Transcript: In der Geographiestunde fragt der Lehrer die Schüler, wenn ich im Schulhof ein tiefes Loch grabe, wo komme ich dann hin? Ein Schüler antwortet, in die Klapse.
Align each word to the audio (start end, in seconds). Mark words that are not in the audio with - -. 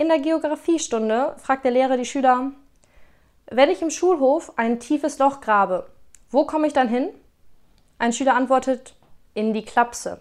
In 0.00 0.06
der 0.06 0.20
Geographiestunde 0.20 1.34
fragt 1.38 1.64
der 1.64 1.72
Lehrer 1.72 1.96
die 1.96 2.04
Schüler, 2.04 2.52
wenn 3.50 3.68
ich 3.68 3.82
im 3.82 3.90
Schulhof 3.90 4.56
ein 4.56 4.78
tiefes 4.78 5.18
Loch 5.18 5.40
grabe, 5.40 5.90
wo 6.30 6.46
komme 6.46 6.68
ich 6.68 6.72
dann 6.72 6.86
hin? 6.86 7.08
Ein 7.98 8.12
Schüler 8.12 8.36
antwortet, 8.36 8.94
in 9.34 9.52
die 9.52 9.64
Klapse. 9.64 10.20